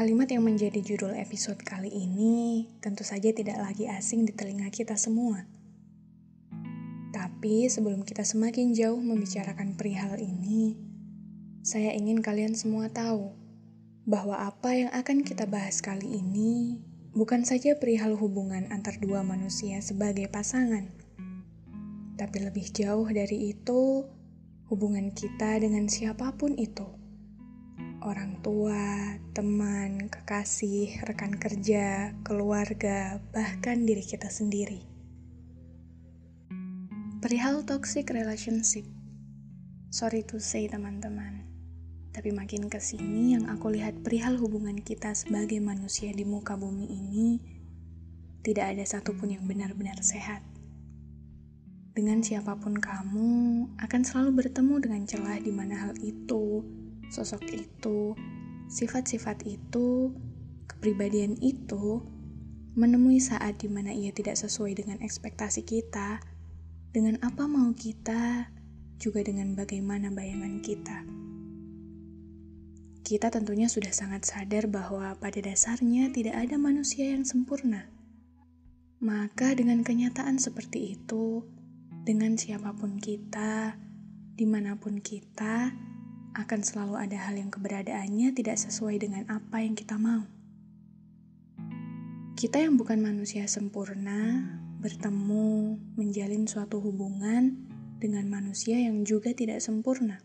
[0.00, 4.96] Kalimat yang menjadi judul episode kali ini tentu saja tidak lagi asing di telinga kita
[4.96, 5.44] semua.
[7.12, 10.72] Tapi sebelum kita semakin jauh membicarakan perihal ini,
[11.60, 13.28] saya ingin kalian semua tahu
[14.08, 16.80] bahwa apa yang akan kita bahas kali ini
[17.12, 20.88] bukan saja perihal hubungan antar dua manusia sebagai pasangan,
[22.16, 24.08] tapi lebih jauh dari itu,
[24.72, 26.99] hubungan kita dengan siapa pun itu.
[28.00, 34.80] Orang tua, teman, kekasih, rekan kerja, keluarga, bahkan diri kita sendiri.
[37.20, 38.88] Perihal toxic relationship.
[39.92, 41.44] Sorry to say teman-teman.
[42.16, 46.88] Tapi makin ke sini yang aku lihat perihal hubungan kita sebagai manusia di muka bumi
[46.88, 47.36] ini,
[48.40, 50.40] tidak ada satupun yang benar-benar sehat.
[51.92, 53.28] Dengan siapa pun kamu
[53.76, 56.64] akan selalu bertemu dengan celah di mana hal itu,
[57.10, 58.14] sosok itu,
[58.70, 60.14] sifat-sifat itu,
[60.70, 62.00] kepribadian itu,
[62.78, 66.22] menemui saat di mana ia tidak sesuai dengan ekspektasi kita,
[66.94, 68.48] dengan apa mau kita,
[69.00, 71.02] juga dengan bagaimana bayangan kita.
[73.02, 77.90] Kita tentunya sudah sangat sadar bahwa pada dasarnya tidak ada manusia yang sempurna.
[79.02, 81.42] Maka dengan kenyataan seperti itu,
[82.06, 83.74] dengan siapa pun kita,
[84.36, 85.74] di mana pun kita,
[86.34, 90.26] akan selalu ada hal yang keberadaannya tidak sesuai dengan apa yang kita mau.
[92.34, 94.48] Kita yang bukan manusia sempurna,
[94.80, 97.54] bertemu, menjalin suatu hubungan
[98.00, 100.18] dengan manusia yang juga tidak sempurna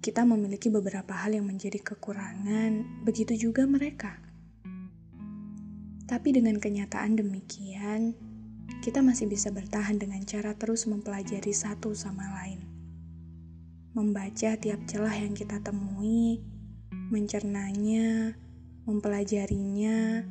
[0.00, 4.16] kita memiliki beberapa hal yang menjadi kekurangan, begitu juga mereka.
[6.08, 8.16] Tapi dengan kenyataan demikian,
[8.80, 12.69] kita masih bisa bertahan dengan cara terus mempelajari satu sama lain.
[13.90, 16.38] Membaca tiap celah yang kita temui,
[17.10, 18.38] mencernanya,
[18.86, 20.22] mempelajarinya,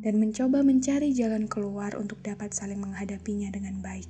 [0.00, 4.06] dan mencoba mencari jalan keluar untuk dapat saling menghadapinya dengan baik.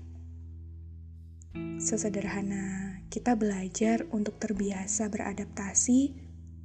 [1.81, 6.15] Sesederhana kita belajar untuk terbiasa beradaptasi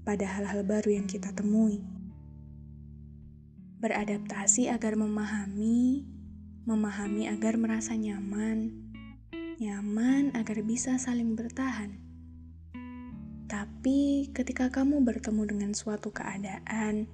[0.05, 1.81] pada hal-hal baru yang kita temui.
[3.81, 6.05] Beradaptasi agar memahami,
[6.67, 8.75] memahami agar merasa nyaman,
[9.57, 11.95] nyaman agar bisa saling bertahan.
[13.45, 17.05] Tapi ketika kamu bertemu dengan suatu keadaan,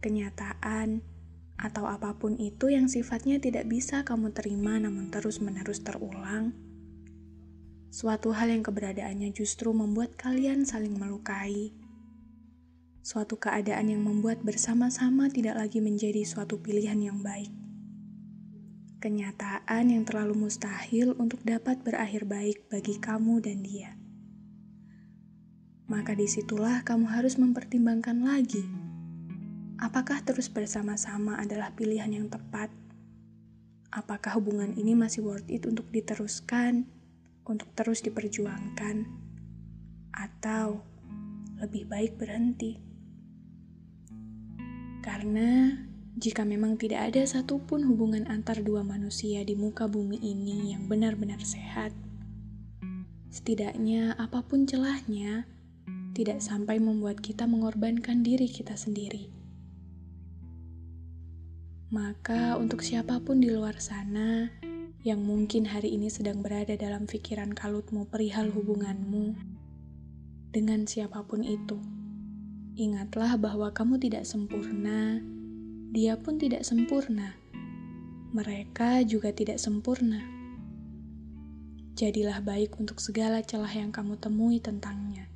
[0.00, 1.04] kenyataan,
[1.60, 6.56] atau apa pun itu yang sifatnya tidak bisa kamu terima namun terus-menerus terulang,
[7.92, 11.76] suatu hal yang keberadaannya justru membuat kalian saling melukai.
[13.04, 17.52] Suatu keadaan yang membuat bersama-sama tidak lagi menjadi suatu pilihan yang baik.
[19.04, 23.92] Kenyataan yang terlalu mustahil untuk dapat berakhir baik bagi kamu dan dia.
[25.90, 28.64] Maka di situlah kamu harus mempertimbangkan lagi.
[29.80, 32.72] Apakah terus bersama-sama adalah pilihan yang tepat?
[33.94, 36.88] Apakah hubungan ini masih worth it untuk diteruskan?
[37.44, 39.04] untuk terus diperjuangkan,
[40.16, 40.80] atau
[41.60, 42.80] lebih baik berhenti.
[45.04, 45.76] Karena
[46.16, 51.40] jika memang tidak ada satupun hubungan antar dua manusia di muka bumi ini yang benar-benar
[51.44, 51.92] sehat,
[53.28, 55.44] setidaknya apa pun celahnya,
[56.14, 59.34] tidak sampai membuat kita mengorbankan diri kita sendiri.
[61.90, 64.50] Maka, untuk siapa pun di luar sana
[65.02, 69.36] yang mungkin hari ini sedang berada dalam pikiran kalutmu perihal hubunganmu
[70.54, 71.76] dengan siapa pun itu.
[72.78, 75.18] Ingatlah bahwa kamu tidak sempurna,
[75.90, 77.34] dia pun tidak sempurna,
[78.34, 80.18] mereka juga tidak sempurna.
[81.94, 85.33] Jadilah baik untuk segala celah yang kamu temui tentangnya.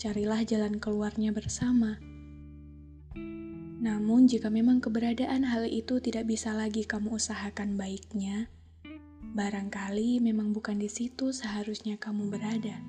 [0.00, 2.00] Carilah jalan keluarnya bersama.
[3.84, 8.48] Namun, jika memang keberadaan hal itu tidak bisa lagi kamu usahakan baiknya,
[9.36, 12.80] barangkali memang bukan di situ seharusnya kamu berada.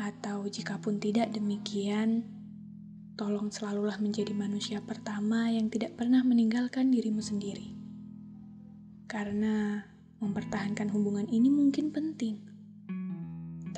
[0.00, 2.24] Atau jika pun tidak demikian,
[3.20, 7.76] tolong selalulah menjadi manusia pertama yang tidak pernah meninggalkan dirimu sendiri.
[9.04, 9.84] Karena
[10.16, 12.53] mempertahankan hubungan ini mungkin penting,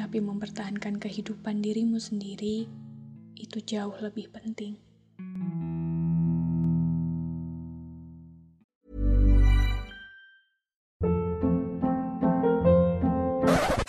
[0.07, 2.71] tapi mempertahankan kehidupan dirimu sendiri
[3.35, 4.79] itu jauh lebih penting.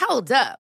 [0.01, 0.66] Hold up.